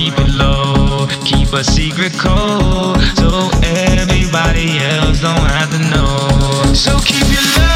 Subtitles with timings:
[0.00, 6.72] keep it low, keep a secret code so everybody else don't have to know.
[6.72, 7.69] So keep your love.